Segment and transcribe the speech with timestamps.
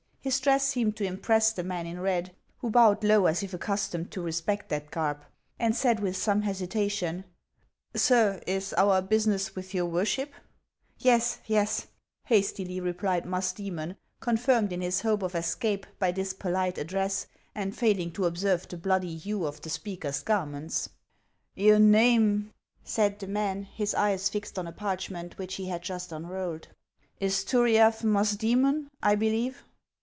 [0.23, 4.11] His dress seemed to impress the man in red, who bowed low as if accustomed
[4.11, 5.25] to respect that garb,
[5.57, 7.25] and said with some hesitation:"
[7.95, 10.31] Sir, is our business with jour worship?""
[10.99, 11.87] Yes, yes,"
[12.25, 17.25] hastily replied Musdcemon, confirmed in his hope of escape by this polite address,
[17.55, 20.87] and failing to observe the bloody hue of the speaker's garments."
[21.55, 25.81] Your name," said the man, his eyes fixed on a parch ment which he had
[25.81, 26.67] just unrolled,"
[27.19, 29.63] is Turiaf Musdoemon, I believe."